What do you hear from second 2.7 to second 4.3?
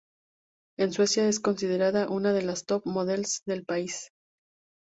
models del país.